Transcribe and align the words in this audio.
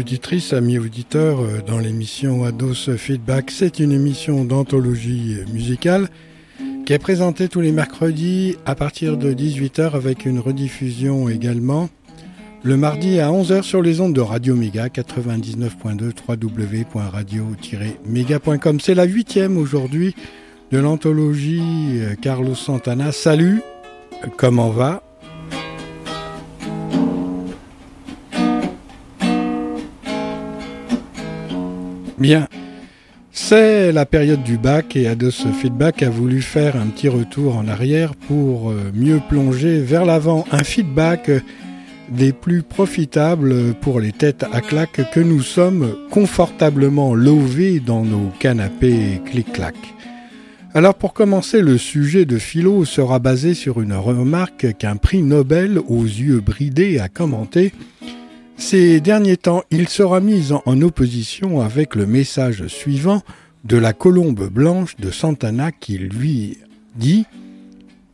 Auditrices, 0.00 0.52
amis 0.54 0.78
auditeurs, 0.78 1.40
euh, 1.40 1.60
dans 1.66 1.78
l'émission 1.78 2.44
Ados 2.44 2.96
Feedback. 2.96 3.50
C'est 3.50 3.78
une 3.78 3.92
émission 3.92 4.44
d'anthologie 4.44 5.36
musicale 5.52 6.08
qui 6.86 6.94
est 6.94 6.98
présentée 6.98 7.48
tous 7.48 7.60
les 7.60 7.70
mercredis 7.70 8.56
à 8.64 8.74
partir 8.74 9.18
de 9.18 9.34
18h 9.34 9.92
avec 9.92 10.24
une 10.24 10.38
rediffusion 10.38 11.28
également 11.28 11.90
le 12.62 12.78
mardi 12.78 13.20
à 13.20 13.28
11h 13.28 13.62
sur 13.62 13.82
les 13.82 14.00
ondes 14.00 14.14
de 14.14 14.22
Radio 14.22 14.56
Méga 14.56 14.88
99.2 14.88 16.12
www.radio-méga.com. 16.26 18.80
C'est 18.80 18.94
la 18.94 19.04
huitième 19.04 19.58
aujourd'hui 19.58 20.14
de 20.70 20.78
l'anthologie 20.78 22.00
euh, 22.00 22.14
Carlos 22.20 22.54
Santana. 22.54 23.12
Salut, 23.12 23.60
comment 24.38 24.70
va? 24.70 25.02
Bien. 32.20 32.48
C'est 33.32 33.92
la 33.92 34.04
période 34.04 34.42
du 34.42 34.58
bac 34.58 34.94
et 34.94 35.08
Ados 35.08 35.46
Feedback 35.58 36.02
a 36.02 36.10
voulu 36.10 36.42
faire 36.42 36.76
un 36.76 36.88
petit 36.88 37.08
retour 37.08 37.56
en 37.56 37.66
arrière 37.66 38.14
pour 38.14 38.70
euh, 38.70 38.90
mieux 38.92 39.20
plonger 39.26 39.80
vers 39.80 40.04
l'avant. 40.04 40.44
Un 40.52 40.62
feedback 40.62 41.30
des 42.10 42.32
plus 42.32 42.62
profitables 42.62 43.72
pour 43.80 44.00
les 44.00 44.12
têtes 44.12 44.44
à 44.52 44.60
claque 44.60 45.10
que 45.12 45.20
nous 45.20 45.40
sommes 45.40 45.96
confortablement 46.10 47.14
lovés 47.14 47.80
dans 47.80 48.04
nos 48.04 48.28
canapés 48.38 49.22
clic-clac. 49.24 49.76
Alors 50.74 50.94
pour 50.94 51.14
commencer, 51.14 51.62
le 51.62 51.78
sujet 51.78 52.26
de 52.26 52.38
philo 52.38 52.84
sera 52.84 53.18
basé 53.18 53.54
sur 53.54 53.80
une 53.80 53.94
remarque 53.94 54.76
qu'un 54.76 54.96
prix 54.96 55.22
Nobel 55.22 55.80
aux 55.88 56.04
yeux 56.04 56.40
bridés 56.40 56.98
a 56.98 57.08
commenté 57.08 57.72
ces 58.60 59.00
derniers 59.00 59.38
temps, 59.38 59.62
il 59.70 59.88
sera 59.88 60.20
mis 60.20 60.52
en 60.52 60.82
opposition 60.82 61.60
avec 61.60 61.94
le 61.94 62.06
message 62.06 62.66
suivant 62.66 63.22
de 63.64 63.76
la 63.76 63.92
colombe 63.92 64.48
blanche 64.48 64.96
de 64.96 65.10
Santana 65.10 65.72
qui 65.72 65.98
lui 65.98 66.58
dit 66.94 67.24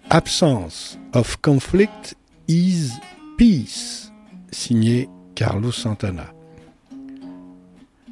Absence 0.09 0.99
of 1.13 1.37
conflict 1.43 2.15
is 2.49 2.93
peace, 3.37 4.13
signé 4.53 5.09
Carlos 5.35 5.73
Santana. 5.73 6.33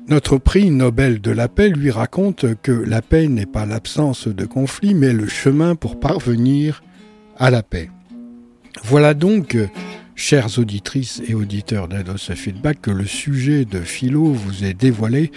Notre 0.09 0.37
prix 0.37 0.71
Nobel 0.71 1.21
de 1.21 1.31
la 1.31 1.49
paix 1.49 1.69
lui 1.69 1.91
raconte 1.91 2.61
que 2.63 2.73
la 2.73 3.01
paix 3.01 3.29
n'est 3.29 3.47
pas 3.47 3.65
l'absence 3.65 4.29
de 4.29 4.45
conflit, 4.45 4.95
mais 4.95 5.13
le 5.13 5.29
chemin 5.29 5.77
pour 5.77 5.99
parvenir 6.01 6.83
à 7.39 7.51
la 7.51 7.63
paix. 7.63 7.91
Voilà 8.83 9.15
donc 9.15 9.57
Chères 10.17 10.59
auditrices 10.59 11.23
et 11.27 11.35
auditeurs 11.35 11.89
d'Ados 11.89 12.33
Feedback, 12.35 12.81
que 12.83 12.91
le 12.91 13.05
sujet 13.05 13.65
de 13.65 13.81
philo 13.81 14.33
vous 14.33 14.65
est 14.65 14.75
dévoilé 14.75 15.33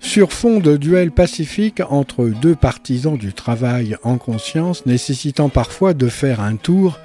sur 0.00 0.32
fond 0.32 0.58
de 0.58 0.76
duel 0.76 1.12
pacifique 1.12 1.80
entre 1.88 2.26
deux 2.28 2.56
partisans 2.56 3.16
du 3.16 3.32
travail 3.32 3.96
en 4.02 4.18
conscience, 4.18 4.84
nécessitant 4.84 5.48
parfois 5.48 5.94
de 5.94 6.08
faire 6.08 6.40
un 6.40 6.56
tour 6.56 6.98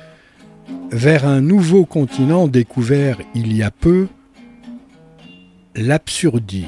vers 0.91 1.27
un 1.27 1.41
nouveau 1.41 1.85
continent 1.85 2.47
découvert 2.47 3.19
il 3.35 3.55
y 3.55 3.63
a 3.63 3.71
peu, 3.71 4.07
l'absurdie. 5.75 6.67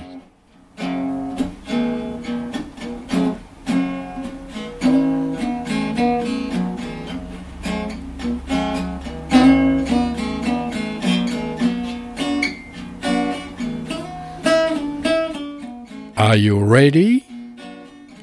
Are 16.30 16.36
you 16.36 16.60
ready? 16.60 17.26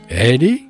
Ready? 0.08 0.65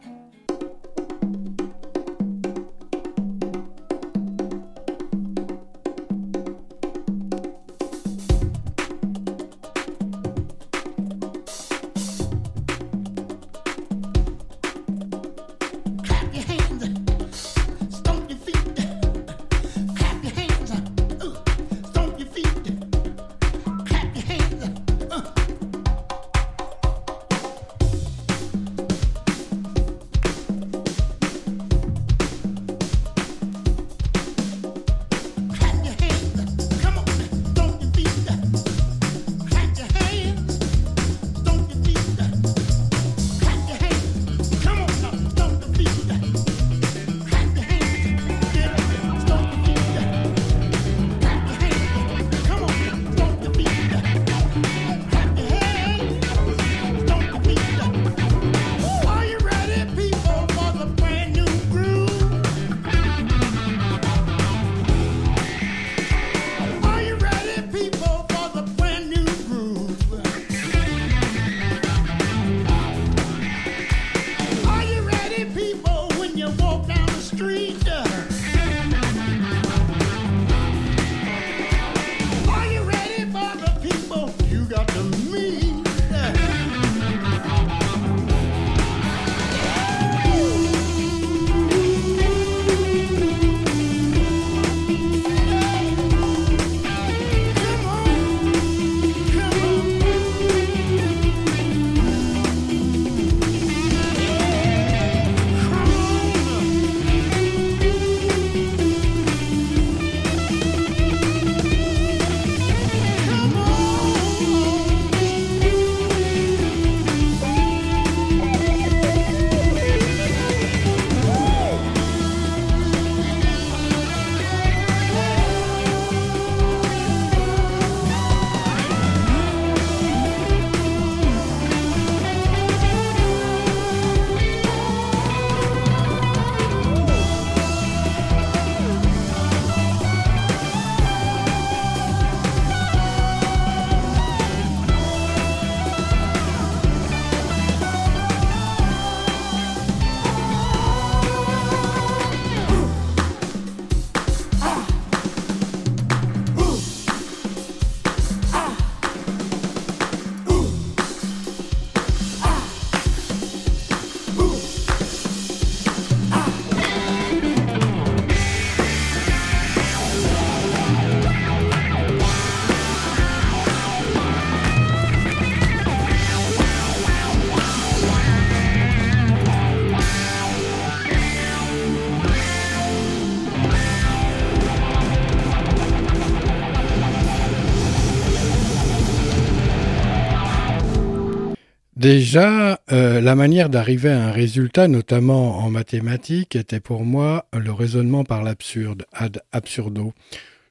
Déjà, 192.26 192.80
euh, 192.90 193.20
la 193.20 193.36
manière 193.36 193.68
d'arriver 193.68 194.10
à 194.10 194.26
un 194.26 194.32
résultat, 194.32 194.88
notamment 194.88 195.58
en 195.58 195.70
mathématiques, 195.70 196.56
était 196.56 196.80
pour 196.80 197.04
moi 197.04 197.46
le 197.56 197.70
raisonnement 197.70 198.24
par 198.24 198.42
l'absurde, 198.42 199.04
ad 199.12 199.42
absurdo. 199.52 200.12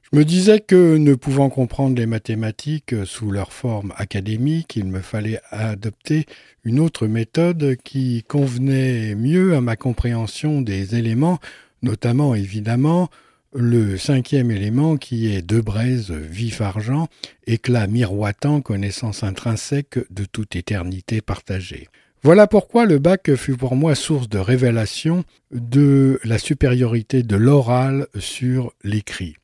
Je 0.02 0.18
me 0.18 0.26
disais 0.26 0.60
que, 0.60 0.98
ne 0.98 1.14
pouvant 1.14 1.48
comprendre 1.48 1.96
les 1.96 2.04
mathématiques 2.04 2.94
sous 3.06 3.30
leur 3.30 3.54
forme 3.54 3.94
académique, 3.96 4.76
il 4.76 4.84
me 4.84 5.00
fallait 5.00 5.40
adopter 5.50 6.26
une 6.62 6.78
autre 6.78 7.06
méthode 7.06 7.76
qui 7.82 8.22
convenait 8.28 9.14
mieux 9.14 9.56
à 9.56 9.62
ma 9.62 9.76
compréhension 9.76 10.60
des 10.60 10.94
éléments, 10.94 11.38
notamment 11.80 12.34
évidemment 12.34 13.08
le 13.56 13.96
cinquième 13.96 14.50
élément 14.50 14.96
qui 14.96 15.32
est 15.32 15.42
de 15.42 15.60
braise 15.60 16.10
vif 16.10 16.60
argent, 16.60 17.08
éclat 17.46 17.86
miroitant, 17.86 18.60
connaissance 18.60 19.22
intrinsèque 19.22 19.98
de 20.10 20.24
toute 20.24 20.56
éternité 20.56 21.20
partagée. 21.22 21.88
Voilà 22.22 22.46
pourquoi 22.46 22.86
le 22.86 22.98
bac 22.98 23.34
fut 23.34 23.56
pour 23.56 23.76
moi 23.76 23.94
source 23.94 24.28
de 24.28 24.38
révélation 24.38 25.24
de 25.52 26.20
la 26.24 26.38
supériorité 26.38 27.22
de 27.22 27.36
l'oral 27.36 28.08
sur 28.18 28.72
l'écrit. 28.84 29.36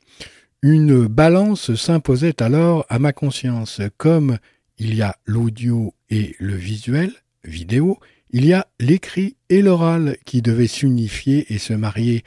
Une 0.62 1.06
balance 1.06 1.74
s'imposait 1.74 2.42
alors 2.42 2.84
à 2.88 2.98
ma 2.98 3.12
conscience. 3.12 3.80
Comme 3.96 4.38
il 4.78 4.94
y 4.94 5.02
a 5.02 5.16
l'audio 5.24 5.94
et 6.10 6.36
le 6.38 6.54
visuel, 6.54 7.12
vidéo, 7.44 7.98
il 8.30 8.46
y 8.46 8.52
a 8.52 8.66
l'écrit 8.78 9.36
et 9.48 9.62
l'oral 9.62 10.16
qui 10.24 10.42
devaient 10.42 10.66
s'unifier 10.66 11.52
et 11.52 11.58
se 11.58 11.72
marier. 11.72 12.24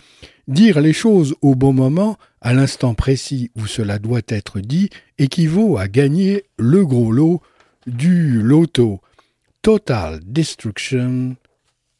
Dire 0.47 0.79
les 0.79 0.93
choses 0.93 1.35
au 1.41 1.55
bon 1.55 1.73
moment, 1.73 2.17
à 2.39 2.53
l'instant 2.53 2.93
précis 2.93 3.49
où 3.55 3.65
cela 3.65 3.97
doit 3.97 4.21
être 4.27 4.59
dit, 4.59 4.89
équivaut 5.17 5.77
à 5.77 5.87
gagner 5.87 6.45
le 6.57 6.85
gros 6.85 7.11
lot 7.11 7.41
du 7.87 8.41
loto. 8.41 9.01
Total 9.63 10.19
destruction 10.23 11.35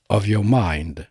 of 0.10 0.28
your 0.28 0.44
mind. 0.46 1.08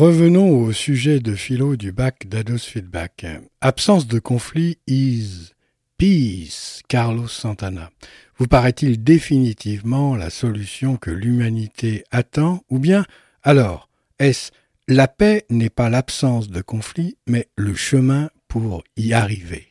Revenons 0.00 0.62
au 0.62 0.72
sujet 0.72 1.20
de 1.20 1.34
philo 1.34 1.76
du 1.76 1.92
bac 1.92 2.26
d'Ados 2.26 2.64
Feedback. 2.64 3.26
Absence 3.60 4.06
de 4.06 4.18
conflit 4.18 4.78
is 4.86 5.50
peace, 5.98 6.80
Carlos 6.88 7.28
Santana. 7.28 7.90
Vous 8.38 8.46
paraît-il 8.46 9.04
définitivement 9.04 10.16
la 10.16 10.30
solution 10.30 10.96
que 10.96 11.10
l'humanité 11.10 12.04
attend 12.10 12.62
ou 12.70 12.78
bien 12.78 13.04
alors 13.42 13.90
est-ce 14.18 14.52
la 14.88 15.06
paix 15.06 15.44
n'est 15.50 15.68
pas 15.68 15.90
l'absence 15.90 16.48
de 16.48 16.62
conflit 16.62 17.18
mais 17.26 17.48
le 17.56 17.74
chemin 17.74 18.30
pour 18.48 18.82
y 18.96 19.12
arriver? 19.12 19.69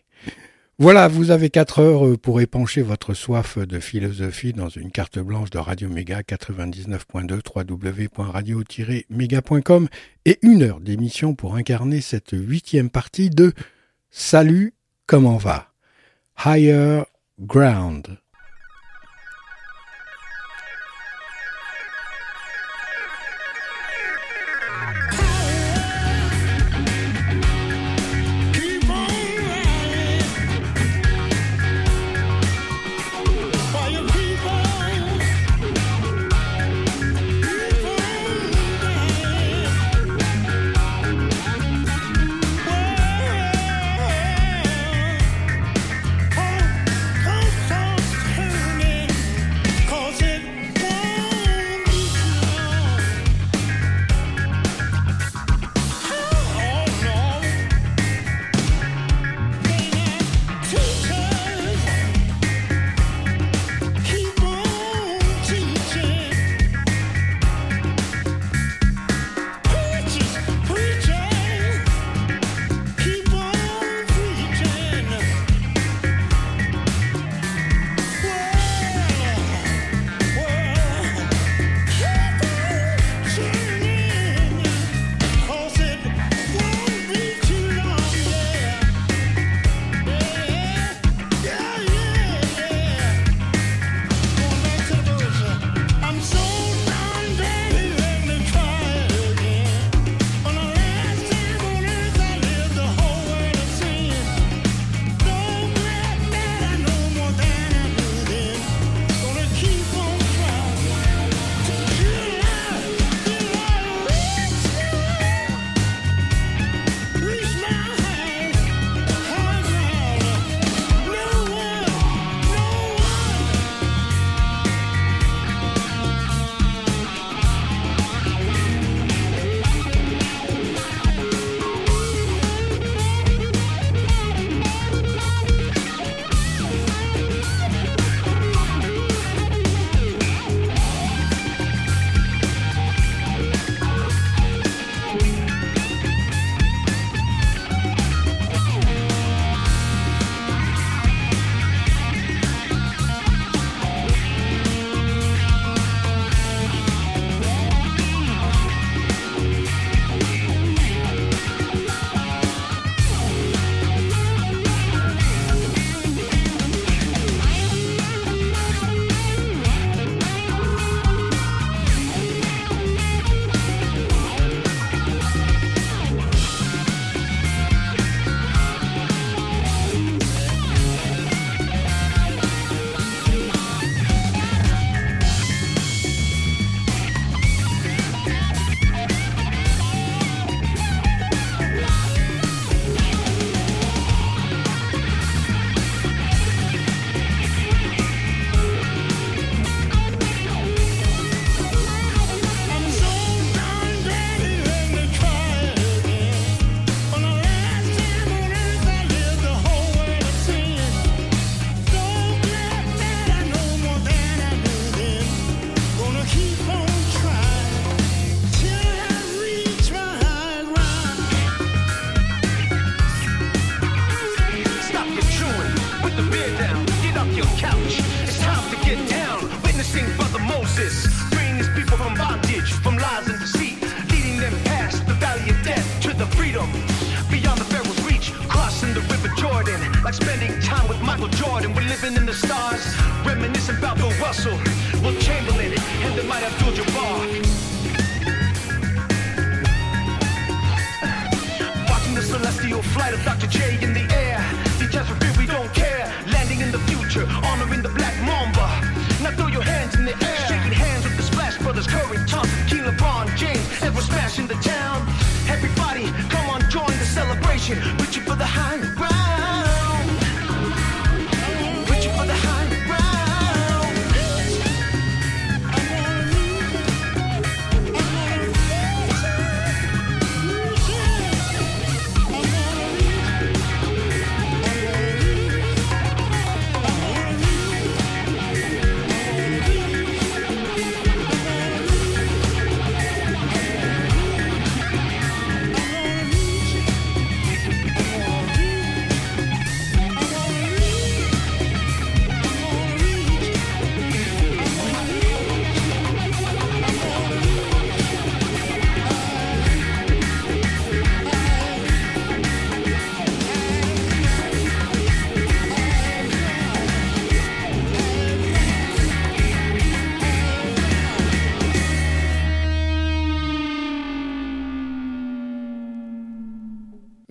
Voilà, 0.82 1.10
vous 1.10 1.32
avez 1.32 1.50
quatre 1.50 1.80
heures 1.80 2.08
euh, 2.08 2.16
pour 2.16 2.40
épancher 2.40 2.82
votre 2.82 3.14
soif 3.14 3.58
de 3.58 3.82
philosophie 3.82 4.54
dans 4.54 4.70
une 4.70 4.92
carte 4.92 5.20
blanche 5.20 5.50
de 5.50 5.58
Radio 5.58 5.90
Méga 5.90 6.22
99.2 6.22 7.42
www.radio-méga.com 7.54 9.90
et 10.24 10.40
une 10.42 10.64
heure 10.64 10.80
d'émission 10.80 11.36
pour 11.36 11.56
incarner 11.56 12.00
cette 12.00 12.32
huitième 12.32 12.90
partie 12.90 13.30
de 13.30 13.52
Salut, 14.10 14.74
comment 15.06 15.36
va? 15.36 15.74
Higher 16.46 17.04
Ground. 17.42 18.18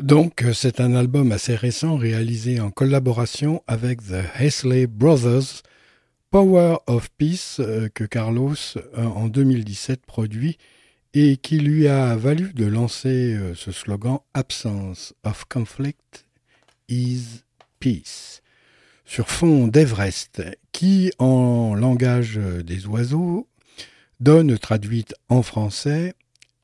Donc, 0.09 0.43
euh, 0.43 0.55
c'est 0.55 0.81
un 0.81 0.95
album 0.95 1.33
assez 1.33 1.55
récent 1.55 1.99
réalisé 1.99 2.61
en 2.61 2.71
collaboration 2.71 3.63
avec 3.67 4.01
The 4.01 4.25
Hesley 4.41 4.87
Brothers, 4.87 5.63
Power 6.31 6.79
of 6.87 7.11
Peace, 7.19 7.57
euh, 7.61 7.91
que 7.93 8.05
Carlos, 8.05 8.55
euh, 8.77 9.05
en 9.05 9.29
2017, 9.29 10.07
produit 10.07 10.57
et 11.13 11.37
qui 11.37 11.59
lui 11.59 11.89
a 11.89 12.17
valu 12.17 12.55
de 12.55 12.65
lancer 12.65 13.39
ce 13.55 13.71
slogan 13.71 14.21
Absence 14.33 15.13
of 15.25 15.45
conflict 15.45 16.25
is 16.89 17.43
peace, 17.79 18.41
sur 19.05 19.29
fond 19.29 19.67
d'Everest, 19.67 20.43
qui, 20.73 21.13
en 21.19 21.75
langage 21.75 22.41
des 22.65 22.87
oiseaux, 22.87 23.47
donne 24.21 24.59
traduite 24.59 25.15
en 25.29 25.43
français 25.43 26.15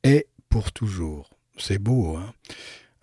est 0.03 0.29
pour 0.49 0.73
toujours. 0.73 1.29
C'est 1.59 1.79
beau, 1.79 2.17
hein 2.17 2.33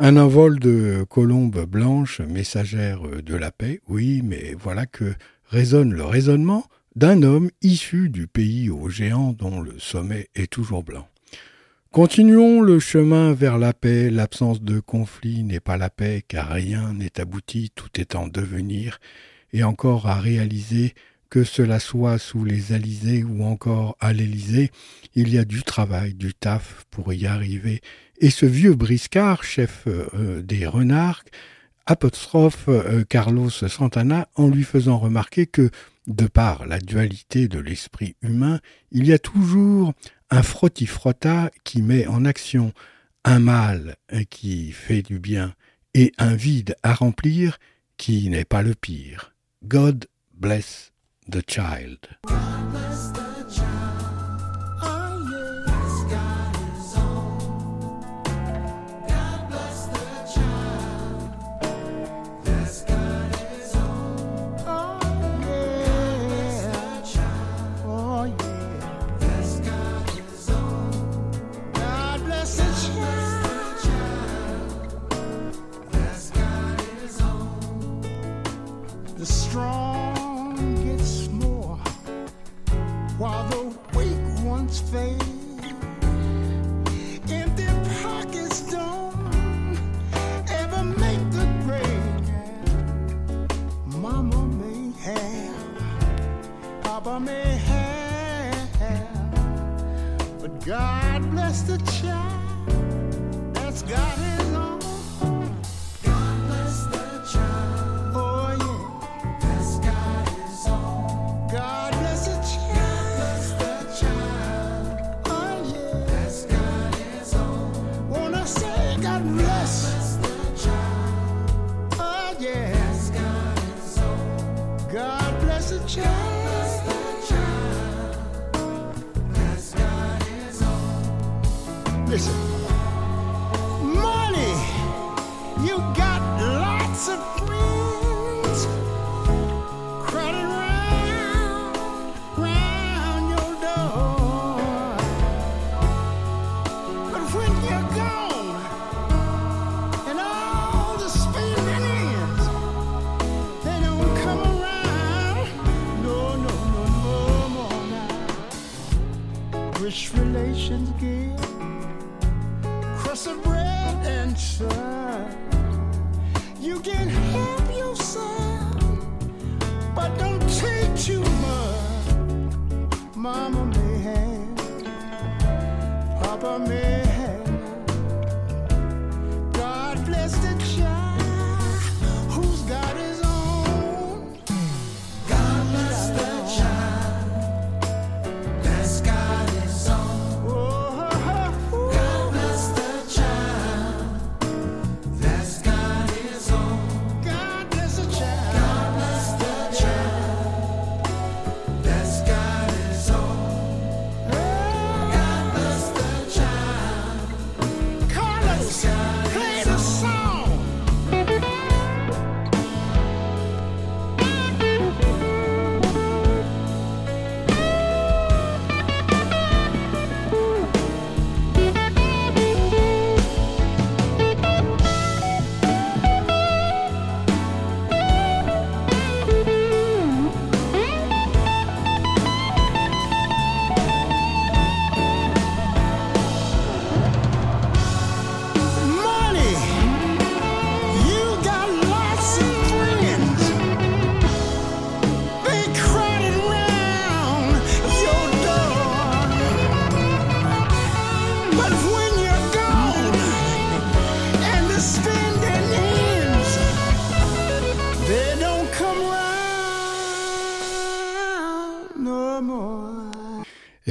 un 0.03 0.17
envol 0.17 0.57
de 0.57 1.05
colombes 1.07 1.63
blanches, 1.67 2.21
messagères 2.21 3.03
de 3.23 3.35
la 3.35 3.51
paix, 3.51 3.81
oui, 3.87 4.23
mais 4.23 4.55
voilà 4.59 4.87
que 4.87 5.13
résonne 5.45 5.93
le 5.93 6.03
raisonnement 6.03 6.65
d'un 6.95 7.21
homme 7.21 7.51
issu 7.61 8.09
du 8.09 8.25
pays 8.25 8.71
aux 8.71 8.89
géants 8.89 9.31
dont 9.31 9.61
le 9.61 9.77
sommet 9.77 10.29
est 10.33 10.51
toujours 10.51 10.83
blanc. 10.83 11.07
Continuons 11.91 12.61
le 12.61 12.79
chemin 12.79 13.33
vers 13.33 13.59
la 13.59 13.73
paix, 13.73 14.09
l'absence 14.09 14.63
de 14.63 14.79
conflit 14.79 15.43
n'est 15.43 15.59
pas 15.59 15.77
la 15.77 15.91
paix, 15.91 16.23
car 16.27 16.49
rien 16.49 16.93
n'est 16.93 17.19
abouti, 17.19 17.69
tout 17.75 18.01
est 18.01 18.15
en 18.15 18.27
devenir, 18.27 18.99
et 19.53 19.63
encore 19.63 20.07
à 20.07 20.19
réaliser 20.19 20.95
que 21.31 21.45
cela 21.45 21.79
soit 21.79 22.19
sous 22.19 22.43
les 22.43 22.73
Alizés 22.73 23.23
ou 23.23 23.43
encore 23.43 23.95
à 24.01 24.11
l'Élysée, 24.11 24.69
il 25.15 25.33
y 25.33 25.39
a 25.39 25.45
du 25.45 25.63
travail, 25.63 26.13
du 26.13 26.33
taf 26.33 26.85
pour 26.91 27.13
y 27.13 27.25
arriver, 27.25 27.81
et 28.19 28.29
ce 28.29 28.45
vieux 28.45 28.75
briscard, 28.75 29.43
chef 29.43 29.85
euh, 29.87 30.41
des 30.43 30.67
renards, 30.67 31.23
apostrophe 31.85 32.65
euh, 32.67 33.03
Carlos 33.07 33.49
Santana 33.49 34.27
en 34.35 34.49
lui 34.49 34.63
faisant 34.63 34.99
remarquer 34.99 35.47
que, 35.47 35.71
de 36.05 36.27
par 36.27 36.67
la 36.67 36.79
dualité 36.79 37.47
de 37.47 37.59
l'esprit 37.59 38.15
humain, 38.21 38.59
il 38.91 39.07
y 39.07 39.13
a 39.13 39.19
toujours 39.19 39.93
un 40.31 40.43
frotti-frotta 40.43 41.49
qui 41.63 41.81
met 41.81 42.07
en 42.07 42.25
action 42.25 42.73
un 43.23 43.39
mal 43.39 43.95
qui 44.29 44.71
fait 44.71 45.01
du 45.01 45.19
bien 45.19 45.53
et 45.93 46.11
un 46.17 46.35
vide 46.35 46.75
à 46.83 46.93
remplir 46.93 47.57
qui 47.97 48.29
n'est 48.29 48.45
pas 48.45 48.63
le 48.63 48.73
pire. 48.73 49.35
God 49.63 50.07
bless 50.33 50.90
the 51.31 51.41
child. 51.41 52.09
May 97.21 97.57
have, 97.67 98.69
but 100.41 100.65
God 100.65 101.29
bless 101.31 101.61
the 101.61 101.77
child 102.01 103.53
that's 103.53 103.83
got 103.83 104.17
his 104.17 104.40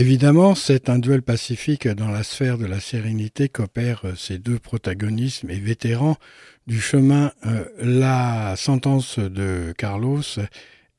Évidemment, 0.00 0.54
c'est 0.54 0.88
un 0.88 0.98
duel 0.98 1.20
pacifique 1.20 1.86
dans 1.86 2.08
la 2.08 2.22
sphère 2.22 2.56
de 2.56 2.64
la 2.64 2.80
sérénité 2.80 3.50
qu'opèrent 3.50 4.14
ces 4.16 4.38
deux 4.38 4.58
protagonistes 4.58 5.44
et 5.46 5.60
vétérans 5.60 6.16
du 6.66 6.80
chemin. 6.80 7.32
Euh, 7.44 7.66
la 7.82 8.54
sentence 8.56 9.18
de 9.18 9.74
Carlos 9.76 10.22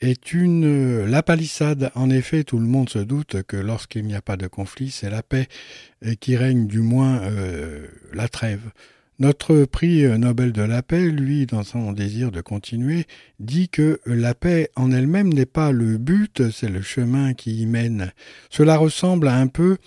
est 0.01 0.33
une 0.33 1.03
la 1.05 1.23
palissade. 1.23 1.89
En 1.95 2.11
effet, 2.11 2.43
tout 2.43 2.59
le 2.59 2.67
monde 2.67 2.91
se 2.91 2.99
doute 2.99 3.41
que 3.41 3.57
lorsqu'il 3.57 4.05
n'y 4.05 4.13
a 4.13 4.21
pas 4.21 4.37
de 4.37 4.45
conflit, 4.45 4.91
c'est 4.91 5.09
la 5.09 5.23
paix 5.23 5.47
qui 6.19 6.37
règne, 6.37 6.67
du 6.67 6.81
moins 6.81 7.23
euh, 7.23 7.87
la 8.13 8.27
trêve. 8.27 8.69
Notre 9.21 9.65
prix 9.65 10.01
Nobel 10.17 10.51
de 10.51 10.63
la 10.63 10.81
paix, 10.81 11.11
lui, 11.11 11.45
dans 11.45 11.61
son 11.61 11.91
désir 11.91 12.31
de 12.31 12.41
continuer, 12.41 13.05
dit 13.39 13.69
que 13.69 13.99
la 14.07 14.33
paix 14.33 14.71
en 14.75 14.91
elle-même 14.91 15.31
n'est 15.31 15.45
pas 15.45 15.71
le 15.71 15.99
but, 15.99 16.49
c'est 16.49 16.69
le 16.69 16.81
chemin 16.81 17.35
qui 17.35 17.61
y 17.61 17.67
mène. 17.67 18.13
Cela 18.49 18.77
ressemble 18.77 19.27
un 19.27 19.45
peu 19.45 19.77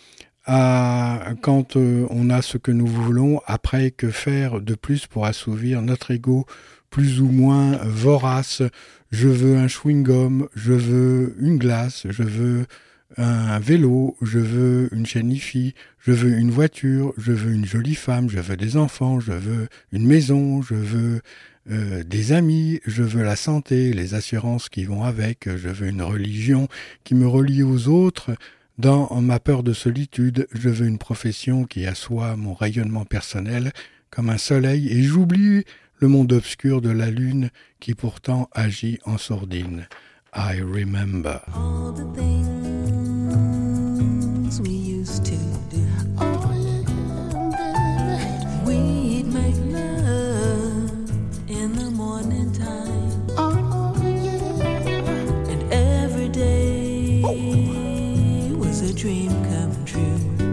à 0.47 1.33
quand 1.43 1.77
euh, 1.77 2.07
on 2.11 2.31
a 2.31 2.43
ce 2.43 2.59
que 2.59 2.71
nous 2.71 2.87
voulons, 2.87 3.41
après 3.45 3.91
que 3.91 4.13
faire 4.13 4.61
de 4.61 4.77
plus 4.77 5.09
pour 5.09 5.27
assouvir 5.27 5.83
notre 5.83 6.13
ego 6.13 6.47
plus 6.89 7.21
ou 7.21 7.27
moins 7.27 7.77
vorace. 7.83 8.63
Je 9.11 9.27
veux 9.27 9.57
un 9.57 9.67
chewing-gum, 9.67 10.47
je 10.55 10.75
veux 10.75 11.35
une 11.41 11.59
glace, 11.59 12.07
je 12.09 12.23
veux 12.23 12.67
un 13.17 13.59
vélo, 13.59 14.17
je 14.23 14.39
veux 14.39 14.89
une 14.93 15.07
chaîne 15.07 15.31
IFI, 15.31 15.75
je 16.01 16.13
veux 16.13 16.37
une 16.37 16.51
voiture, 16.51 17.13
je 17.17 17.33
veux 17.33 17.53
une 17.53 17.65
jolie 17.65 17.95
femme, 17.95 18.29
je 18.29 18.41
veux 18.41 18.57
des 18.57 18.77
enfants, 18.77 19.21
je 19.21 19.33
veux 19.33 19.69
une 19.93 20.07
maison, 20.07 20.63
je 20.63 20.75
veux 20.75 21.21
euh, 21.71 22.03
des 22.05 22.33
amis, 22.33 22.81
je 22.87 23.03
veux 23.03 23.23
la 23.23 23.37
santé, 23.37 23.93
les 23.93 24.15
assurances 24.15 24.69
qui 24.69 24.85
vont 24.85 25.05
avec, 25.05 25.49
je 25.49 25.69
veux 25.69 25.89
une 25.89 26.03
religion 26.03 26.69
qui 27.05 27.15
me 27.15 27.27
relie 27.27 27.63
aux 27.63 27.89
autres. 27.89 28.35
Dans 28.77 29.21
ma 29.21 29.39
peur 29.39 29.63
de 29.63 29.73
solitude, 29.73 30.49
je 30.53 30.69
veux 30.69 30.87
une 30.87 30.99
profession 30.99 31.65
qui 31.65 31.87
assoit 31.87 32.37
mon 32.37 32.55
rayonnement 32.55 33.05
personnel 33.05 33.73
comme 34.11 34.31
un 34.31 34.39
soleil 34.39 34.89
et 34.89 35.03
j'oublie 35.03 35.65
le 35.99 36.09
monde 36.09 36.33
obscur 36.33 36.81
de 36.81 36.91
la 36.91 37.11
lune 37.11 37.51
qui 37.79 37.95
pourtant 37.95 38.49
agit 38.53 38.99
en 39.05 39.17
sourdine. 39.17 39.87
I 40.35 40.61
remember. 40.61 41.41
we 44.61 44.71
used 44.71 45.25
to 45.25 45.37
do. 45.71 45.85
Oh 46.19 46.53
yeah, 46.55 46.83
baby. 47.51 48.67
We'd 48.67 49.27
make 49.27 49.57
love 49.73 51.11
in 51.49 51.73
the 51.75 51.91
morning 51.91 52.53
time. 52.53 53.27
Oh 53.37 53.95
yeah. 54.03 55.51
And 55.51 55.73
every 55.73 56.29
day 56.29 57.23
oh. 57.25 58.57
was 58.59 58.83
a 58.83 58.95
dream 58.95 59.31
come 59.51 59.85
true. 59.85 60.44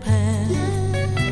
pass. 0.00 1.27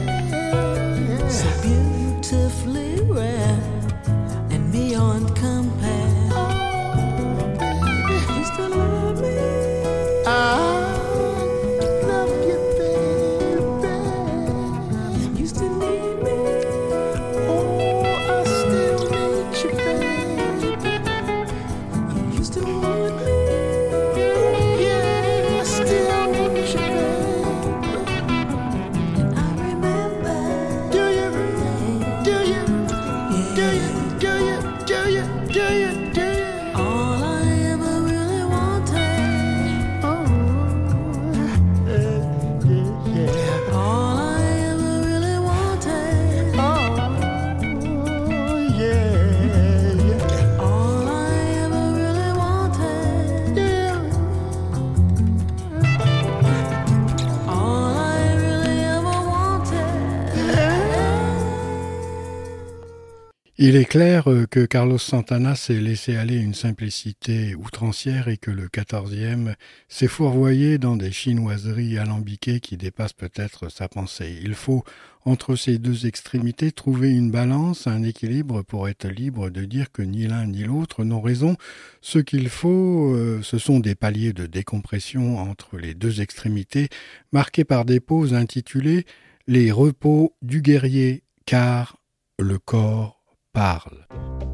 Il 63.68 63.74
est 63.74 63.84
clair 63.84 64.30
euh, 64.30 64.46
que 64.46 64.64
Carlos 64.64 64.96
Santana 64.96 65.56
s'est 65.56 65.80
laissé 65.80 66.14
aller 66.14 66.36
une 66.36 66.54
simplicité 66.54 67.56
outrancière 67.56 68.28
et 68.28 68.36
que 68.36 68.52
le 68.52 68.68
quatorzième 68.68 69.56
s'est 69.88 70.06
fourvoyé 70.06 70.78
dans 70.78 70.94
des 70.94 71.10
chinoiseries 71.10 71.98
alambiquées 71.98 72.60
qui 72.60 72.76
dépassent 72.76 73.12
peut-être 73.12 73.68
sa 73.68 73.88
pensée. 73.88 74.38
Il 74.40 74.54
faut, 74.54 74.84
entre 75.24 75.56
ces 75.56 75.78
deux 75.78 76.06
extrémités, 76.06 76.70
trouver 76.70 77.10
une 77.10 77.32
balance, 77.32 77.88
un 77.88 78.04
équilibre 78.04 78.62
pour 78.62 78.88
être 78.88 79.08
libre 79.08 79.50
de 79.50 79.64
dire 79.64 79.90
que 79.90 80.02
ni 80.02 80.28
l'un 80.28 80.46
ni 80.46 80.62
l'autre 80.62 81.02
n'ont 81.02 81.20
raison. 81.20 81.56
Ce 82.00 82.20
qu'il 82.20 82.48
faut, 82.50 83.16
euh, 83.16 83.40
ce 83.42 83.58
sont 83.58 83.80
des 83.80 83.96
paliers 83.96 84.32
de 84.32 84.46
décompression 84.46 85.38
entre 85.38 85.76
les 85.76 85.94
deux 85.94 86.20
extrémités, 86.20 86.88
marqués 87.32 87.64
par 87.64 87.84
des 87.84 87.98
pauses 87.98 88.32
intitulées 88.32 89.06
Les 89.48 89.72
repos 89.72 90.36
du 90.40 90.62
guerrier, 90.62 91.24
car 91.46 91.98
le 92.38 92.60
corps 92.60 93.15
parle. 93.56 94.45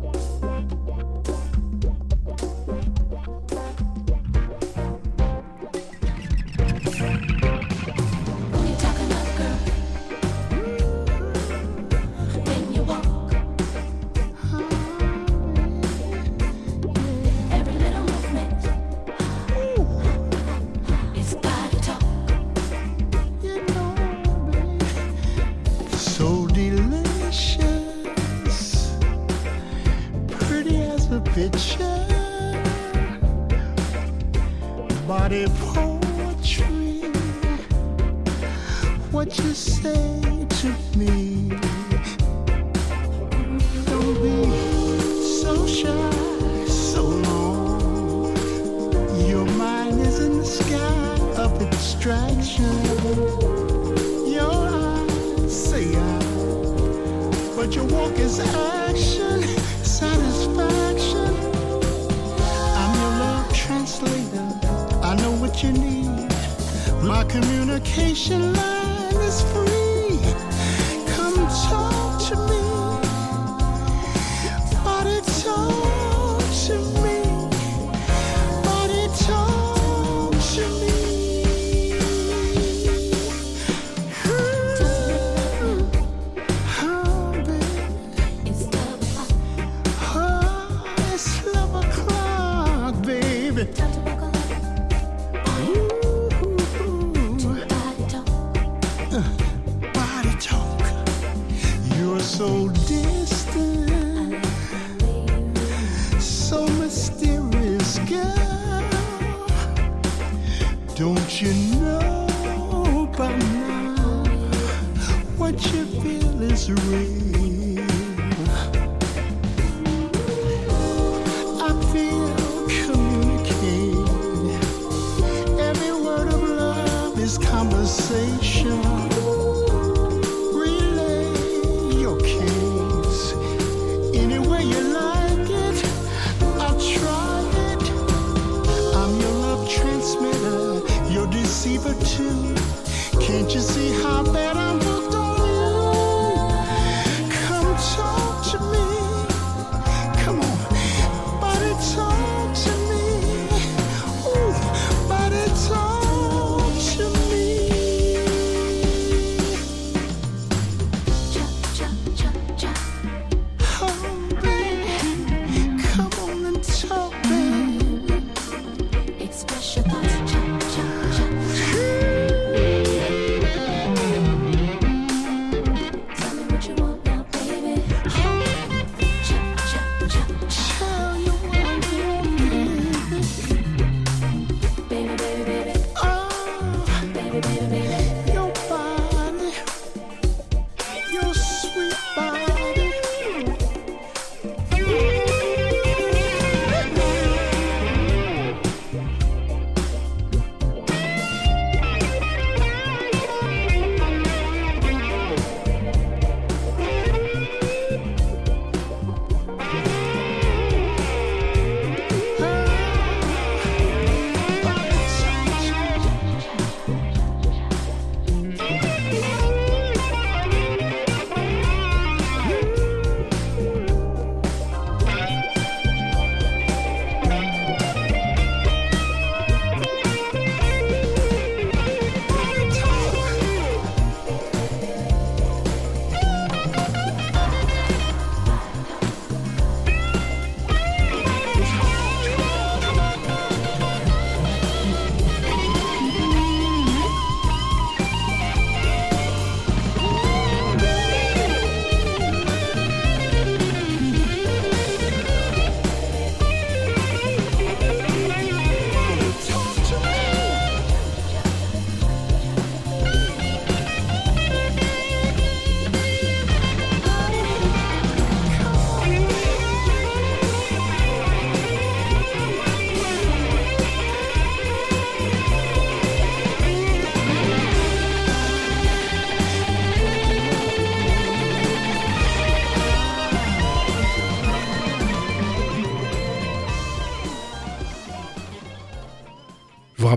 vocês. 128.12 128.52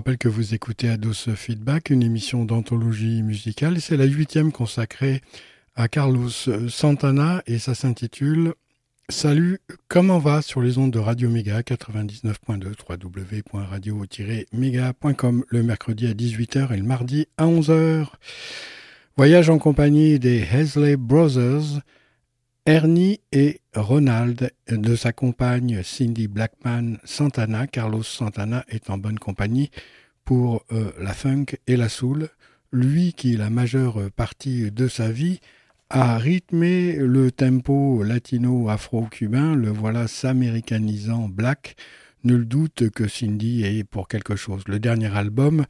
Rappelle 0.06 0.18
que 0.18 0.28
vous 0.28 0.54
écoutez 0.54 0.88
Ados 0.88 1.30
Feedback, 1.34 1.90
une 1.90 2.04
émission 2.04 2.44
d'anthologie 2.44 3.24
musicale. 3.24 3.80
C'est 3.80 3.96
la 3.96 4.04
huitième 4.04 4.52
consacrée 4.52 5.20
à 5.74 5.88
Carlos 5.88 6.30
Santana 6.68 7.42
et 7.48 7.58
ça 7.58 7.74
s'intitule 7.74 8.54
Salut, 9.08 9.58
comment 9.88 10.20
va 10.20 10.42
sur 10.42 10.60
les 10.60 10.78
ondes 10.78 10.92
de 10.92 11.00
Radio 11.00 11.28
Méga 11.28 11.62
99.2 11.62 12.74
www.radio-méga.com 12.88 15.44
le 15.48 15.62
mercredi 15.64 16.06
à 16.06 16.12
18h 16.12 16.72
et 16.72 16.76
le 16.76 16.84
mardi 16.84 17.26
à 17.36 17.46
11h. 17.46 18.06
Voyage 19.16 19.50
en 19.50 19.58
compagnie 19.58 20.20
des 20.20 20.38
Hesley 20.38 20.96
Brothers, 20.96 21.80
Ernie 22.68 23.20
et 23.30 23.60
Ronald, 23.76 24.50
de 24.68 24.96
sa 24.96 25.12
compagne 25.12 25.84
Cindy 25.84 26.26
Blackman 26.26 26.96
Santana. 27.04 27.68
Carlos 27.68 28.02
Santana 28.02 28.64
est 28.68 28.90
en 28.90 28.98
bonne 28.98 29.20
compagnie 29.20 29.70
pour 30.24 30.64
euh, 30.72 30.90
la 30.98 31.12
funk 31.12 31.46
et 31.68 31.76
la 31.76 31.88
soul. 31.88 32.28
Lui 32.72 33.12
qui, 33.12 33.36
la 33.36 33.50
majeure 33.50 34.10
partie 34.16 34.72
de 34.72 34.88
sa 34.88 35.12
vie, 35.12 35.38
a 35.90 36.18
rythmé 36.18 36.96
le 36.96 37.30
tempo 37.30 38.02
latino-afro-cubain, 38.02 39.54
le 39.54 39.70
voilà 39.70 40.08
s'américanisant 40.08 41.28
black. 41.28 41.76
Nul 42.24 42.48
doute 42.48 42.90
que 42.90 43.06
Cindy 43.06 43.62
est 43.62 43.84
pour 43.84 44.08
quelque 44.08 44.34
chose. 44.34 44.64
Le 44.66 44.80
dernier 44.80 45.16
album 45.16 45.66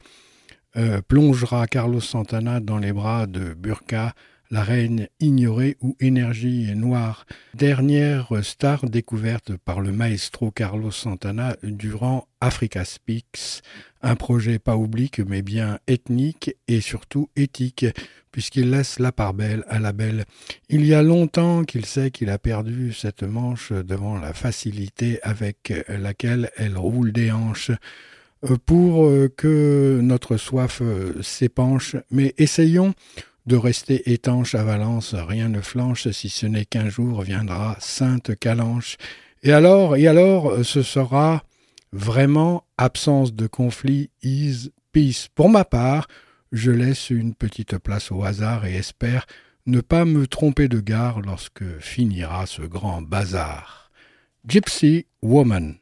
euh, 0.75 1.01
plongera 1.07 1.67
Carlos 1.67 2.01
Santana 2.01 2.59
dans 2.59 2.79
les 2.79 2.91
bras 2.91 3.27
de 3.27 3.53
Burka, 3.53 4.15
la 4.49 4.63
reine 4.63 5.07
ignorée 5.19 5.77
ou 5.81 5.95
énergie 5.99 6.73
noire, 6.75 7.25
dernière 7.53 8.29
star 8.43 8.89
découverte 8.89 9.57
par 9.57 9.81
le 9.81 9.91
maestro 9.91 10.51
Carlos 10.51 10.91
Santana 10.91 11.57
durant 11.63 12.27
Africa 12.39 12.85
Speaks, 12.85 13.61
un 14.01 14.15
projet 14.15 14.59
pas 14.59 14.77
oblique 14.77 15.19
mais 15.19 15.41
bien 15.41 15.79
ethnique 15.87 16.55
et 16.67 16.81
surtout 16.81 17.29
éthique, 17.35 17.85
puisqu'il 18.31 18.69
laisse 18.69 18.99
la 18.99 19.11
part 19.11 19.33
belle 19.33 19.65
à 19.67 19.79
la 19.79 19.91
belle. 19.91 20.25
Il 20.69 20.85
y 20.85 20.93
a 20.93 21.03
longtemps 21.03 21.63
qu'il 21.63 21.85
sait 21.85 22.11
qu'il 22.11 22.29
a 22.29 22.37
perdu 22.37 22.93
cette 22.93 23.23
manche 23.23 23.71
devant 23.71 24.17
la 24.17 24.33
facilité 24.33 25.19
avec 25.23 25.73
laquelle 25.87 26.51
elle 26.55 26.77
roule 26.77 27.11
des 27.11 27.31
hanches. 27.31 27.71
Pour 28.67 29.09
que 29.35 29.99
notre 30.03 30.37
soif 30.37 30.83
s'épanche, 31.21 31.95
mais 32.11 32.35
essayons 32.37 32.93
de 33.47 33.55
rester 33.55 34.11
étanche 34.11 34.55
à 34.55 34.63
Valence, 34.63 35.15
rien 35.15 35.49
ne 35.49 35.61
flanche, 35.61 36.09
si 36.09 36.29
ce 36.29 36.45
n'est 36.45 36.65
qu'un 36.65 36.89
jour 36.89 37.21
viendra 37.21 37.77
Sainte 37.79 38.35
Calanche. 38.35 38.97
Et 39.41 39.53
alors, 39.53 39.95
et 39.95 40.07
alors, 40.07 40.65
ce 40.65 40.83
sera 40.83 41.43
vraiment 41.93 42.65
absence 42.77 43.33
de 43.33 43.47
conflit, 43.47 44.09
is 44.21 44.71
peace. 44.91 45.29
Pour 45.33 45.49
ma 45.49 45.63
part, 45.63 46.07
je 46.51 46.71
laisse 46.71 47.09
une 47.09 47.33
petite 47.33 47.77
place 47.77 48.11
au 48.11 48.23
hasard 48.23 48.65
et 48.65 48.75
espère 48.75 49.25
ne 49.65 49.81
pas 49.81 50.05
me 50.05 50.27
tromper 50.27 50.67
de 50.67 50.79
gare 50.79 51.21
lorsque 51.21 51.79
finira 51.79 52.45
ce 52.45 52.61
grand 52.61 53.01
bazar. 53.01 53.91
Gypsy 54.45 55.05
Woman. 55.21 55.75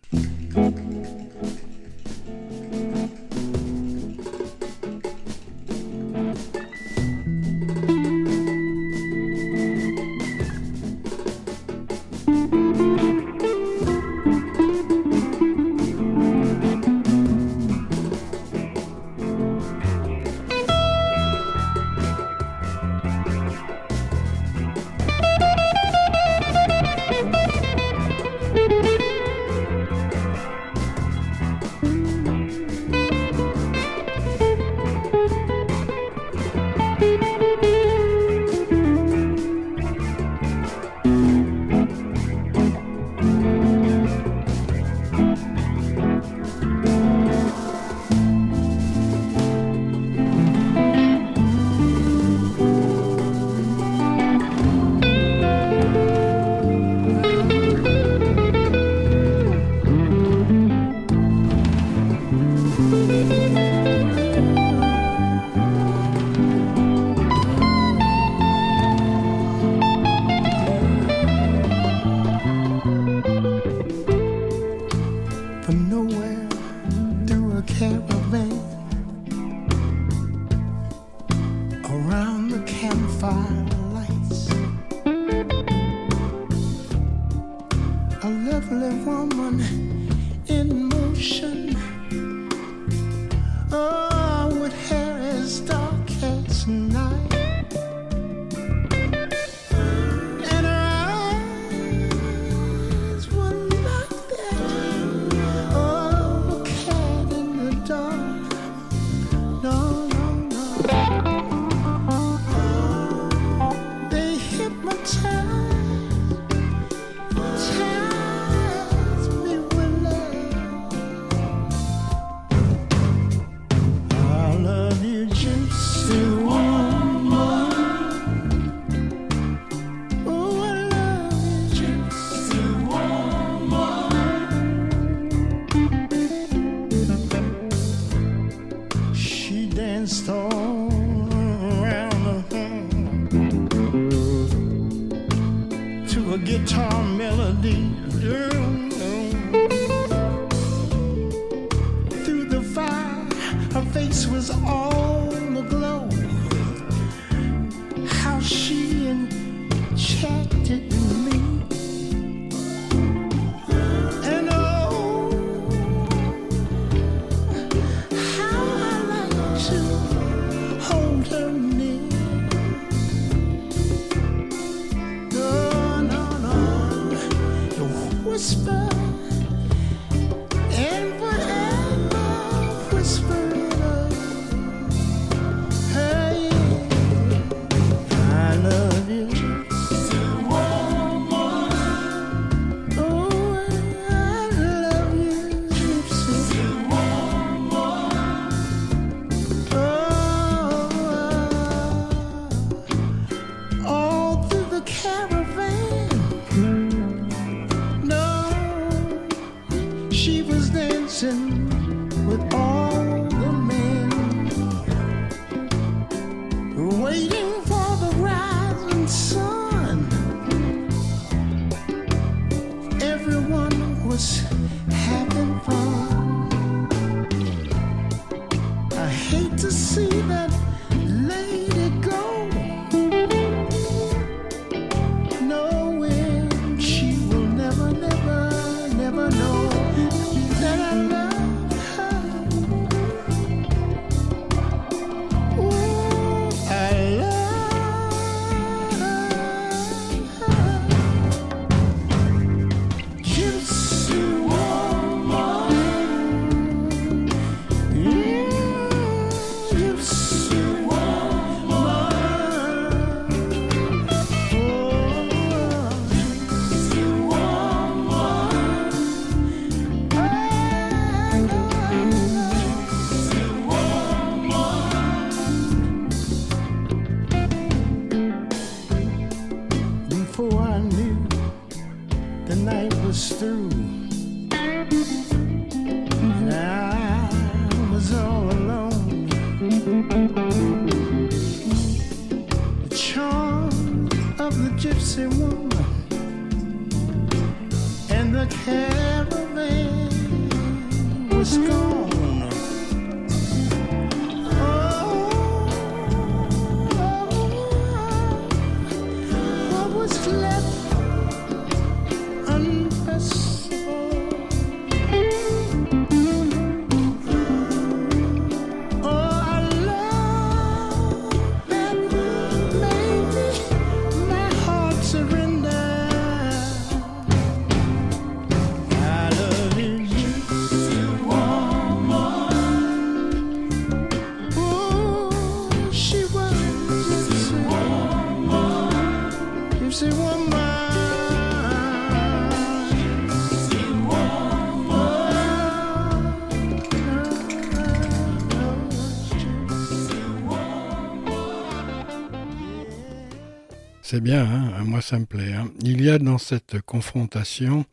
Bien, 354.21 354.45
hein, 354.45 354.83
moi 354.85 355.01
ça 355.01 355.19
me 355.19 355.25
plaît. 355.25 355.53
Hein. 355.53 355.69
Il 355.81 356.01
y 356.01 356.09
a 356.09 356.19
dans 356.19 356.37
cette 356.37 356.79
confrontation 356.81 357.85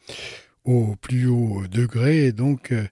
au 0.64 0.94
plus 0.96 1.26
haut 1.26 1.64
degré, 1.66 2.32
donc 2.32 2.70
euh, 2.70 2.86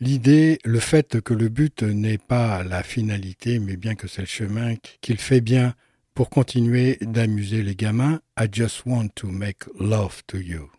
l'idée, 0.00 0.58
le 0.64 0.78
fait 0.80 1.20
que 1.22 1.32
le 1.32 1.48
but 1.48 1.82
n'est 1.82 2.18
pas 2.18 2.62
la 2.62 2.82
finalité, 2.82 3.58
mais 3.58 3.76
bien 3.76 3.94
que 3.94 4.06
c'est 4.06 4.22
le 4.22 4.26
chemin 4.26 4.74
qu'il 5.00 5.18
fait 5.18 5.40
bien 5.40 5.74
pour 6.14 6.28
continuer 6.28 6.98
d'amuser 7.00 7.62
les 7.62 7.74
gamins. 7.74 8.20
I 8.38 8.46
just 8.52 8.84
want 8.84 9.08
to 9.14 9.28
make 9.28 9.64
love 9.78 10.22
to 10.26 10.38
you. 10.38 10.70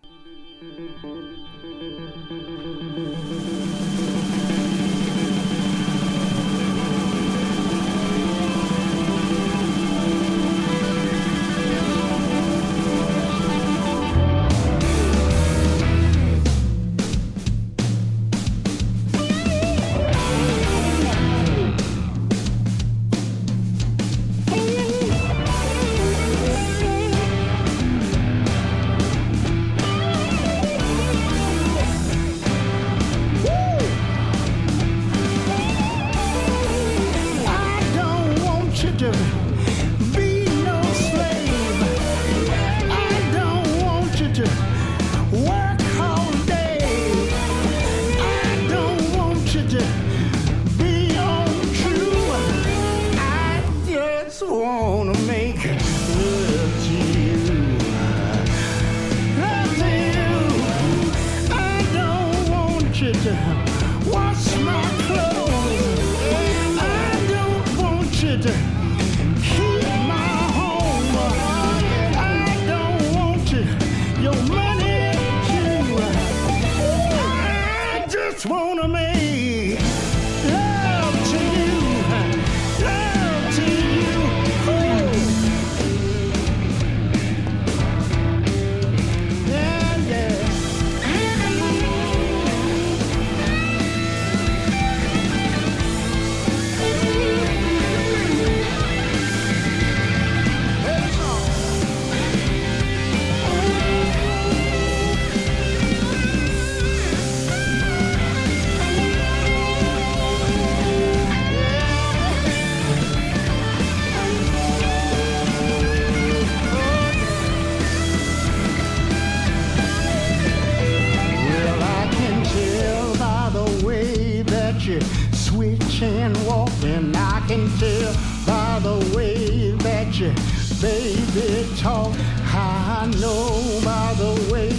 bit 131.35 131.77
talk. 131.77 132.13
I 132.53 133.11
know 133.19 133.81
by 133.83 134.13
the 134.13 134.49
way 134.53 134.69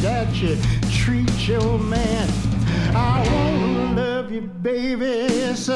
that 0.00 0.34
you 0.36 0.56
treat 0.90 1.46
your 1.46 1.78
man. 1.78 2.26
I 2.94 3.20
wanna 3.30 4.00
love 4.00 4.32
you, 4.32 4.40
baby. 4.40 5.04
It's 5.04 5.68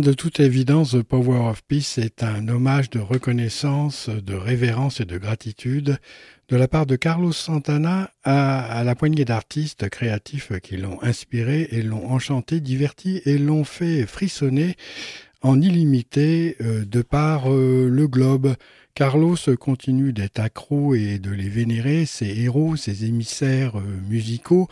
De 0.00 0.12
toute 0.12 0.40
évidence, 0.40 0.90
The 0.90 1.02
Power 1.02 1.50
of 1.50 1.62
Peace 1.68 1.98
est 1.98 2.24
un 2.24 2.48
hommage 2.48 2.90
de 2.90 2.98
reconnaissance, 2.98 4.08
de 4.08 4.34
révérence 4.34 4.98
et 4.98 5.04
de 5.04 5.18
gratitude 5.18 5.98
de 6.48 6.56
la 6.56 6.66
part 6.66 6.84
de 6.84 6.96
Carlos 6.96 7.32
Santana 7.32 8.10
à, 8.24 8.82
la 8.84 8.94
poignée 8.96 9.24
d'artistes 9.24 9.88
créatifs 9.88 10.52
qui 10.64 10.78
l'ont 10.78 11.00
inspiré 11.02 11.68
et 11.70 11.82
l'ont 11.82 12.10
enchanté, 12.10 12.58
diverti 12.58 13.22
et 13.24 13.38
l'ont 13.38 13.62
fait 13.62 14.04
frissonner 14.04 14.74
en 15.42 15.60
illimité 15.60 16.56
euh, 16.60 16.84
de 16.84 17.02
par 17.02 17.52
euh, 17.52 17.88
le 17.88 18.08
globe. 18.08 18.56
Carlos 18.94 19.36
continue 19.60 20.12
d'être 20.12 20.40
accro 20.40 20.96
et 20.96 21.20
de 21.20 21.30
les 21.30 21.48
vénérer, 21.48 22.04
ses 22.04 22.40
héros, 22.40 22.74
ses 22.74 23.04
émissaires 23.04 23.78
euh, 23.78 23.84
musicaux, 24.08 24.66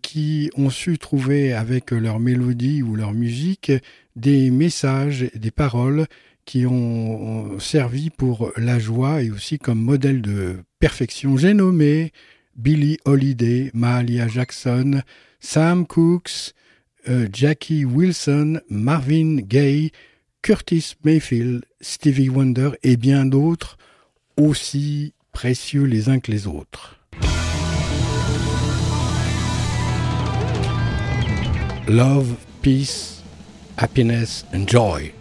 qui 0.00 0.50
ont 0.56 0.70
su 0.70 0.96
trouver 0.96 1.52
avec 1.52 1.90
leur 1.90 2.18
mélodie 2.18 2.82
ou 2.82 2.96
leur 2.96 3.12
musique 3.12 3.70
des 4.16 4.50
messages, 4.50 5.30
des 5.34 5.50
paroles 5.50 6.06
qui 6.44 6.66
ont, 6.66 7.58
servi 7.58 8.10
pour 8.10 8.52
la 8.56 8.78
joie 8.78 9.22
et 9.22 9.30
aussi 9.30 9.58
comme 9.58 9.80
modèle 9.80 10.22
de 10.22 10.56
perfection. 10.78 11.36
J'ai 11.36 11.54
nommé 11.54 12.12
Billie 12.54 12.98
Holiday, 13.04 13.70
Mahalia 13.74 14.28
Jackson, 14.28 15.02
Sam 15.40 15.86
Cooks, 15.86 16.54
euh, 17.08 17.28
Jackie 17.32 17.84
Wilson, 17.84 18.60
Marvin 18.68 19.36
Gaye, 19.36 19.90
Curtis 20.42 20.94
Mayfield, 21.04 21.64
Stevie 21.80 22.28
Wonder 22.28 22.70
et 22.82 22.96
bien 22.96 23.26
d'autres 23.26 23.76
aussi 24.36 25.14
précieux 25.32 25.84
les 25.84 26.08
uns 26.08 26.20
que 26.20 26.30
les 26.30 26.46
autres. 26.46 27.00
Love, 31.88 32.34
peace, 32.62 33.22
happiness 33.76 34.44
and 34.52 34.68
joy. 34.68 35.12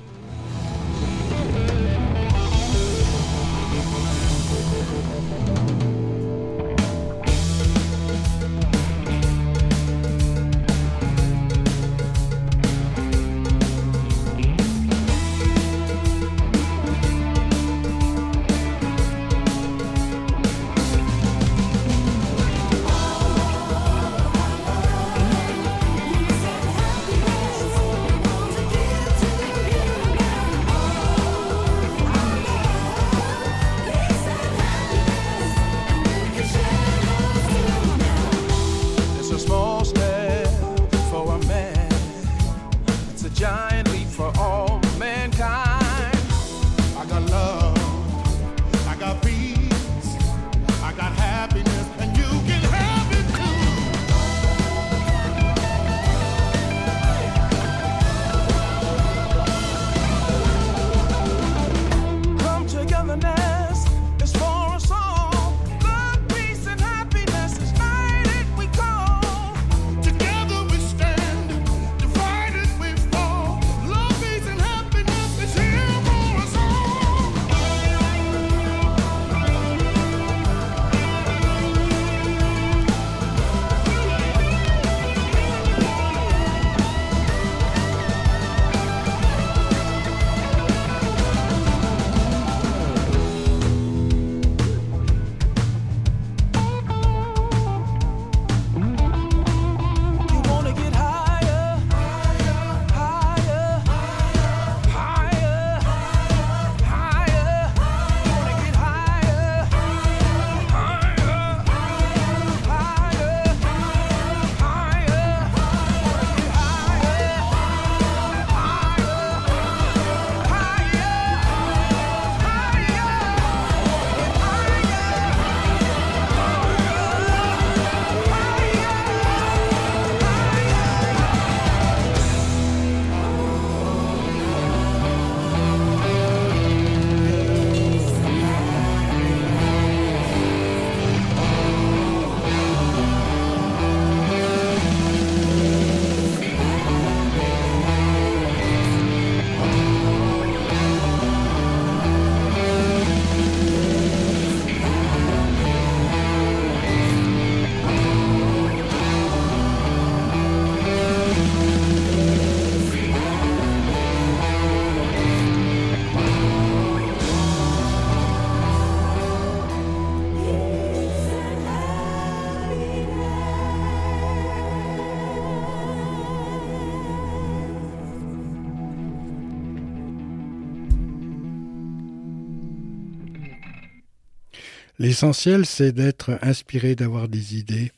L'essentiel, 185.06 185.68
c'est 185.68 185.92
d'être 185.92 186.40
inspiré, 186.42 186.96
d'avoir 186.96 187.28
des 187.28 187.60
idées, 187.60 187.92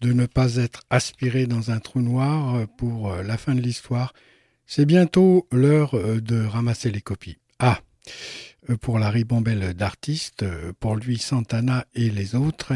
de 0.00 0.12
ne 0.12 0.26
pas 0.26 0.54
être 0.54 0.84
aspiré 0.90 1.48
dans 1.48 1.72
un 1.72 1.80
trou 1.80 2.00
noir 2.00 2.68
pour 2.78 3.10
euh, 3.10 3.24
la 3.24 3.36
fin 3.36 3.56
de 3.56 3.60
l'histoire. 3.60 4.12
C'est 4.64 4.86
bientôt 4.86 5.48
l'heure 5.50 5.96
euh, 5.96 6.20
de 6.20 6.44
ramasser 6.44 6.92
les 6.92 7.00
copies. 7.00 7.38
Ah, 7.58 7.80
euh, 8.70 8.76
pour 8.76 9.00
la 9.00 9.10
ribambelle 9.10 9.74
d'artistes, 9.74 10.44
euh, 10.44 10.72
pour 10.78 10.94
lui 10.94 11.18
Santana 11.18 11.84
et 11.96 12.10
les 12.10 12.36
autres, 12.36 12.74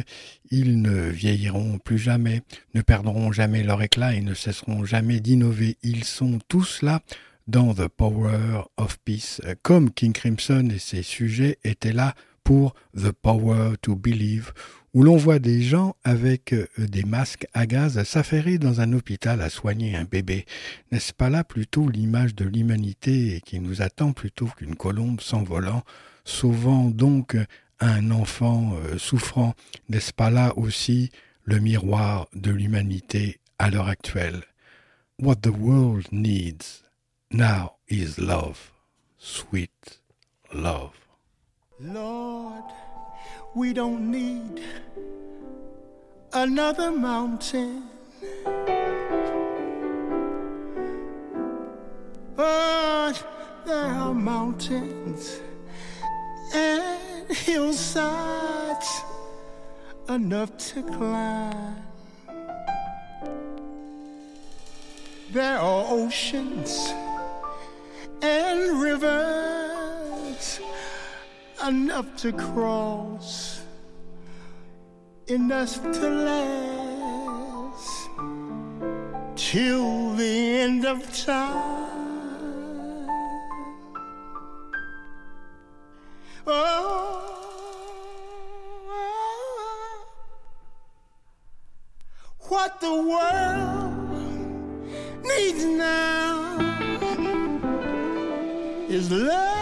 ils 0.50 0.82
ne 0.82 1.08
vieilliront 1.08 1.78
plus 1.78 1.98
jamais, 1.98 2.42
ne 2.74 2.82
perdront 2.82 3.30
jamais 3.30 3.62
leur 3.62 3.80
éclat 3.80 4.14
et 4.14 4.20
ne 4.20 4.34
cesseront 4.34 4.84
jamais 4.84 5.20
d'innover. 5.20 5.76
Ils 5.84 6.02
sont 6.02 6.40
tous 6.48 6.82
là 6.82 7.02
dans 7.46 7.72
The 7.72 7.86
Power 7.86 8.64
of 8.76 8.98
Peace, 9.04 9.40
euh, 9.44 9.54
comme 9.62 9.92
King 9.92 10.12
Crimson 10.12 10.68
et 10.74 10.80
ses 10.80 11.04
sujets 11.04 11.58
étaient 11.62 11.92
là 11.92 12.16
pour 12.46 12.74
The 12.96 13.10
Power 13.10 13.72
to 13.82 13.96
Believe, 13.96 14.52
où 14.94 15.02
l'on 15.02 15.16
voit 15.16 15.40
des 15.40 15.62
gens 15.62 15.96
avec 16.04 16.52
euh, 16.52 16.68
des 16.78 17.02
masques 17.02 17.48
à 17.54 17.66
gaz 17.66 18.00
s'affairer 18.04 18.58
dans 18.58 18.80
un 18.80 18.92
hôpital 18.92 19.42
à 19.42 19.50
soigner 19.50 19.96
un 19.96 20.04
bébé. 20.04 20.46
N'est-ce 20.92 21.12
pas 21.12 21.28
là 21.28 21.42
plutôt 21.42 21.88
l'image 21.88 22.36
de 22.36 22.44
l'humanité 22.44 23.42
qui 23.44 23.58
nous 23.58 23.82
attend 23.82 24.12
plutôt 24.12 24.46
qu'une 24.56 24.76
colombe 24.76 25.20
s'envolant, 25.20 25.82
sauvant 26.24 26.84
donc 26.84 27.36
un 27.80 28.12
enfant 28.12 28.76
euh, 28.76 28.96
souffrant? 28.96 29.54
N'est-ce 29.88 30.12
pas 30.12 30.30
là 30.30 30.56
aussi 30.56 31.10
le 31.42 31.58
miroir 31.58 32.28
de 32.32 32.52
l'humanité 32.52 33.40
à 33.58 33.70
l'heure 33.70 33.88
actuelle? 33.88 34.44
What 35.18 35.36
the 35.42 35.48
world 35.48 36.06
needs 36.12 36.84
Now 37.32 37.78
is 37.88 38.18
love, 38.18 38.70
sweet 39.18 39.98
love. 40.54 41.05
Lord, 41.78 42.64
we 43.54 43.74
don't 43.74 44.10
need 44.10 44.62
another 46.32 46.90
mountain. 46.90 47.82
But 52.34 53.12
there 53.66 53.76
are 53.76 54.14
mountains 54.14 55.40
and 56.54 57.30
hillsides 57.30 59.02
enough 60.08 60.56
to 60.56 60.82
climb. 60.82 61.76
There 65.30 65.58
are 65.58 65.84
oceans 65.88 66.88
and 68.22 68.80
rivers 68.80 70.60
enough 71.68 72.16
to 72.16 72.32
cross, 72.32 73.62
enough 75.26 75.82
to 75.82 76.08
last 76.08 78.08
till 79.34 80.14
the 80.14 80.60
end 80.60 80.84
of 80.84 81.02
time. 81.24 81.88
Oh, 86.46 87.22
what 92.48 92.80
the 92.80 92.94
world 92.94 93.92
needs 95.24 95.64
now 95.64 96.58
is 98.88 99.10
love, 99.10 99.55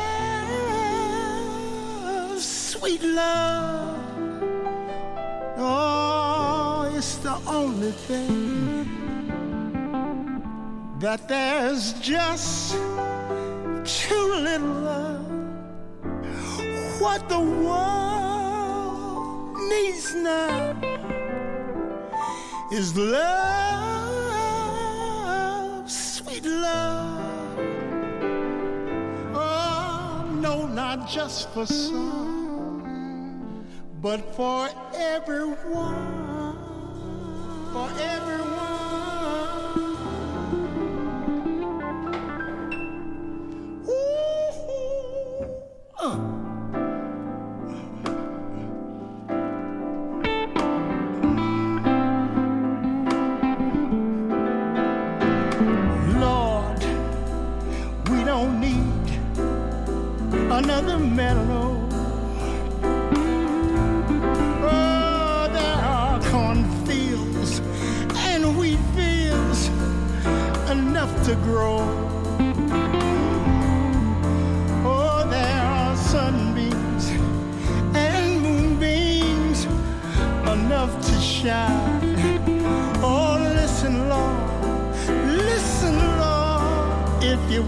sweet 2.84 3.02
love. 3.02 3.98
Oh, 5.56 6.92
it's 6.94 7.16
the 7.16 7.34
only 7.46 7.92
thing 7.92 8.84
that 10.98 11.26
there's 11.26 11.94
just 11.94 12.74
too 13.86 14.34
little 14.48 14.86
of. 14.86 15.24
What 17.00 17.26
the 17.30 17.40
world 17.40 19.56
needs 19.70 20.14
now 20.16 20.76
is 22.70 22.94
love, 22.94 23.80
sweet 25.90 26.44
love. 26.44 27.58
Oh, 29.34 30.30
no, 30.34 30.66
not 30.66 31.08
just 31.08 31.48
for 31.54 31.64
some, 31.64 32.43
but 34.04 34.20
for 34.36 34.68
everyone. 34.94 35.56
For 37.72 37.88
everyone. 37.98 38.43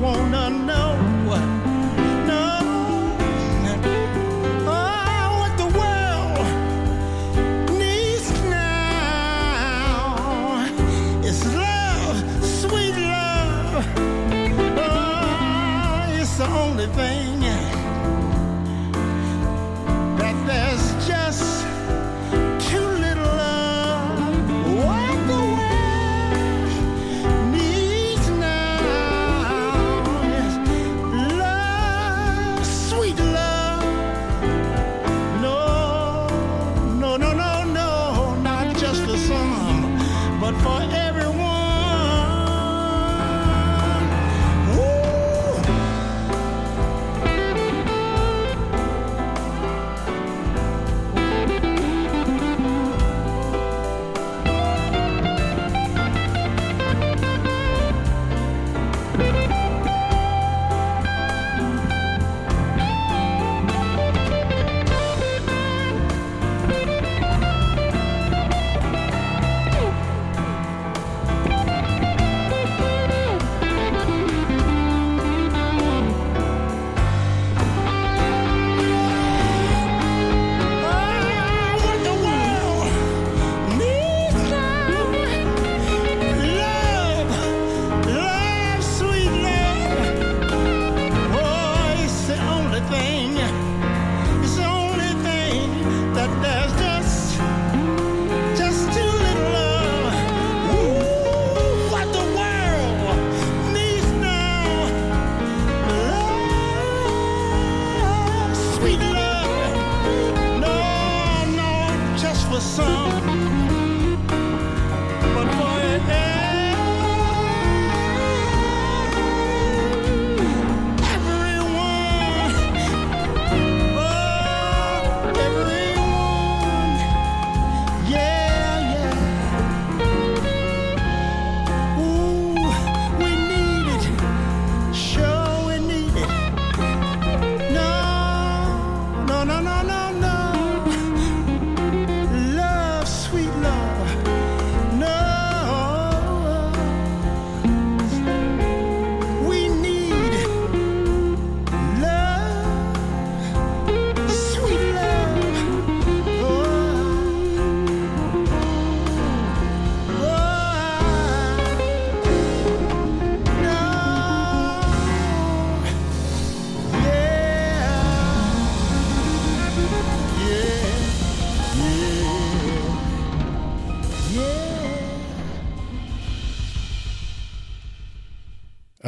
won't 0.01 0.36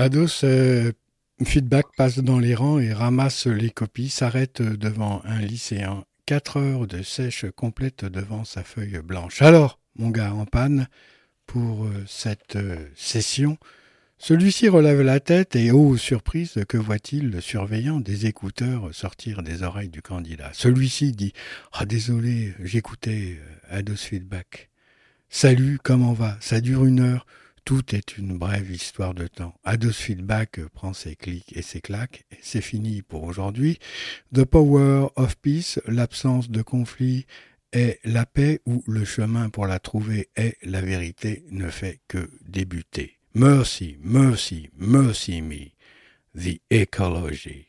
Ados 0.08 0.40
euh, 0.42 0.90
Feedback 1.44 1.84
passe 1.94 2.20
dans 2.20 2.38
les 2.38 2.54
rangs 2.54 2.78
et 2.78 2.94
ramasse 2.94 3.46
les 3.46 3.68
copies, 3.68 4.08
s'arrête 4.08 4.62
devant 4.62 5.20
un 5.26 5.40
lycéen. 5.40 6.02
Quatre 6.24 6.56
heures 6.56 6.86
de 6.86 7.02
sèche 7.02 7.44
complète 7.54 8.06
devant 8.06 8.44
sa 8.44 8.64
feuille 8.64 9.02
blanche. 9.04 9.42
Alors, 9.42 9.78
mon 9.96 10.08
gars 10.08 10.32
en 10.32 10.46
panne, 10.46 10.88
pour 11.44 11.84
euh, 11.84 11.90
cette 12.06 12.56
euh, 12.56 12.86
session, 12.96 13.58
celui-ci 14.16 14.70
relève 14.70 15.02
la 15.02 15.20
tête 15.20 15.56
et, 15.56 15.72
oh 15.72 15.98
surprise, 15.98 16.54
que 16.66 16.78
voit-il 16.78 17.28
le 17.28 17.42
surveillant 17.42 18.00
des 18.00 18.24
écouteurs 18.24 18.88
sortir 18.94 19.42
des 19.42 19.62
oreilles 19.62 19.90
du 19.90 20.00
candidat? 20.00 20.52
Celui-ci 20.54 21.12
dit 21.12 21.34
Ah, 21.70 21.84
désolé, 21.84 22.54
j'écoutais 22.64 23.38
Ados 23.68 24.00
Feedback. 24.00 24.70
Salut, 25.28 25.78
comment 25.82 26.14
va? 26.14 26.38
Ça 26.40 26.62
dure 26.62 26.86
une 26.86 27.00
heure. 27.00 27.26
Tout 27.68 27.94
est 27.94 28.16
une 28.16 28.38
brève 28.38 28.70
histoire 28.70 29.12
de 29.12 29.26
temps. 29.26 29.52
Ados 29.62 29.92
Feedback 29.92 30.58
prend 30.72 30.94
ses 30.94 31.16
clics 31.16 31.54
et 31.54 31.60
ses 31.60 31.82
claques, 31.82 32.24
c'est 32.40 32.62
fini 32.62 33.02
pour 33.02 33.24
aujourd'hui. 33.24 33.78
The 34.32 34.46
Power 34.46 35.08
of 35.16 35.36
Peace, 35.36 35.78
l'absence 35.86 36.48
de 36.48 36.62
conflit, 36.62 37.26
est 37.72 38.00
la 38.04 38.24
paix 38.24 38.62
ou 38.64 38.82
le 38.86 39.04
chemin 39.04 39.50
pour 39.50 39.66
la 39.66 39.80
trouver 39.80 40.30
est 40.34 40.56
la 40.62 40.80
vérité 40.80 41.44
ne 41.50 41.68
fait 41.68 42.00
que 42.08 42.30
débuter. 42.40 43.18
Mercy, 43.34 43.98
mercy, 44.00 44.70
mercy 44.74 45.42
me. 45.42 45.72
The 46.34 46.62
ecology. 46.70 47.67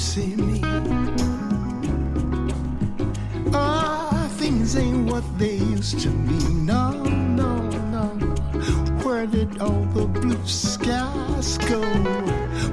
Mercy 0.00 0.34
me. 0.34 0.60
Ah, 3.52 4.28
things 4.38 4.74
ain't 4.74 5.10
what 5.10 5.24
they 5.38 5.56
used 5.56 6.00
to 6.00 6.08
be. 6.08 6.38
No, 6.54 6.92
no, 7.02 7.68
no. 7.94 8.06
Where 9.04 9.26
did 9.26 9.60
all 9.60 9.84
the 9.92 10.06
blue 10.06 10.46
skies 10.46 11.58
go? 11.58 11.82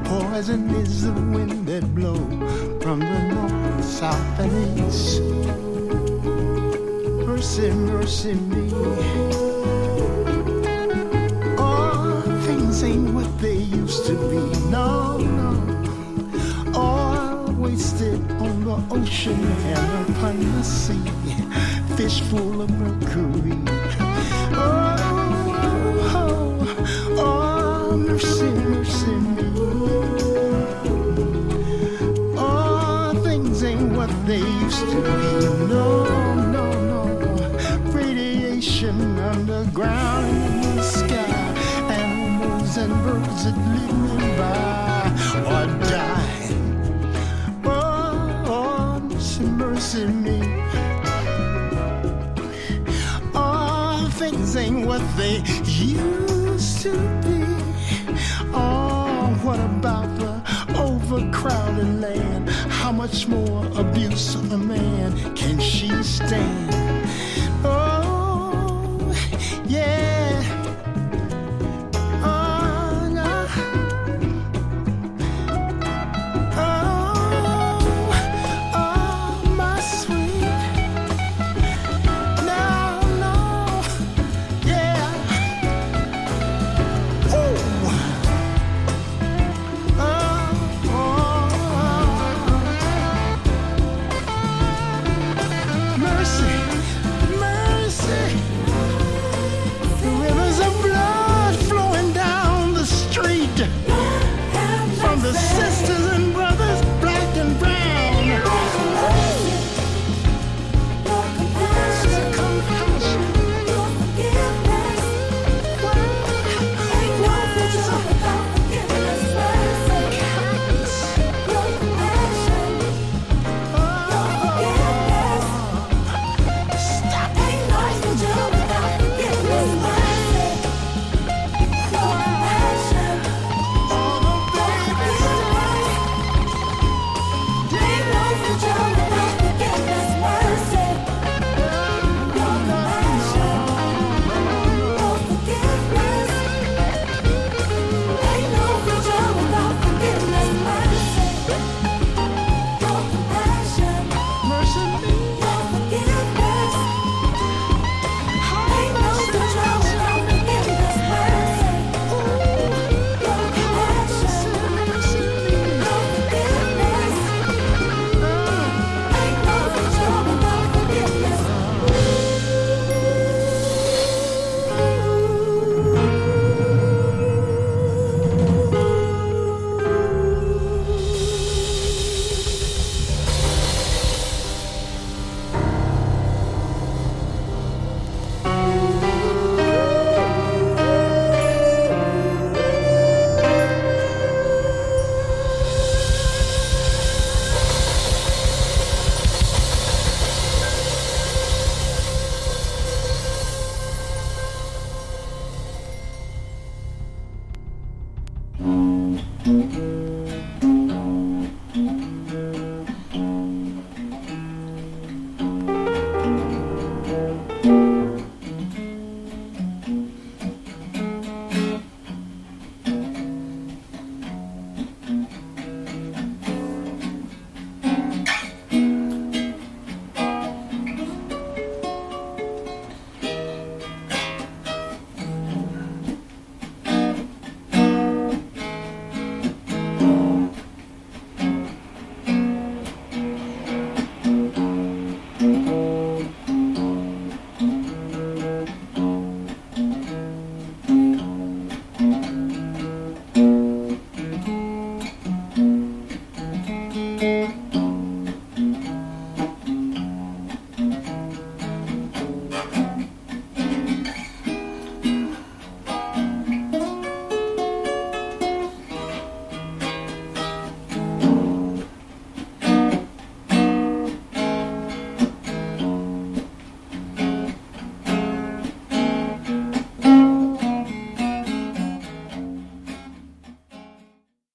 Poison 0.06 0.70
is 0.76 1.04
the 1.04 1.12
wind 1.12 1.68
that 1.68 1.84
blow 1.94 2.16
from 2.80 3.00
the 3.00 3.20
north, 3.34 3.84
south, 3.84 4.40
and 4.40 4.80
east. 4.80 5.20
Mercy, 7.28 7.72
mercy 7.72 8.36
me. 8.36 8.70
Oh, 11.60 12.24
things 12.46 12.84
ain't 12.86 13.14
what 13.14 13.30
they 13.42 13.58
used 13.58 14.06
to 14.06 14.16
be. 14.32 14.40
No, 14.70 15.17
wasted 17.68 18.20
on 18.40 18.64
the 18.64 18.78
ocean 18.96 19.40
and 19.76 20.10
upon 20.10 20.40
the 20.56 20.64
sea. 20.64 21.04
Fish 21.98 22.22
full 22.22 22.62
of 22.62 22.70
mercury. 22.70 23.60
Oh, 24.54 24.96
oh, 26.16 26.56
oh, 27.18 27.98
mercy, 27.98 28.52
mercy 28.72 29.16
me. 29.36 29.48
Oh, 32.38 33.20
things 33.26 33.62
ain't 33.64 33.92
what 33.98 34.12
they 34.26 34.44
used 34.64 34.88
to 34.92 34.98
be. 35.08 35.20
No, 35.74 36.06
no, 36.56 36.66
no. 36.92 37.02
Radiation 37.92 38.98
underground 39.20 40.38
in 40.64 40.76
the 40.78 40.84
sky. 40.84 41.36
Animals 42.00 42.78
and 42.78 42.94
birds 43.04 43.44
that 43.44 43.58
live 43.74 43.98
nearby 44.08 44.88
or 45.52 45.87
mercy 49.96 50.08
me. 50.08 50.40
Oh, 53.34 54.10
things 54.14 54.56
ain't 54.56 54.86
what 54.86 55.02
they 55.16 55.38
used 55.64 56.82
to 56.82 56.92
be. 57.24 57.46
Oh, 58.54 59.40
what 59.44 59.60
about 59.60 60.10
the 60.20 60.42
overcrowded 60.78 62.02
land? 62.02 62.50
How 62.50 62.92
much 62.92 63.28
more 63.28 63.66
abuse 63.78 64.36
of 64.36 64.52
a 64.52 64.58
man 64.58 65.36
can 65.36 65.60
she 65.60 65.90
stand? 66.04 67.07